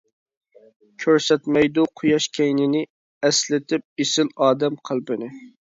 [1.03, 2.83] كۆرسەتمەيدۇ قۇياش كەينىنى،
[3.29, 5.35] ئەسلىتىپ ئېسىل ئادەم قەلبىنى.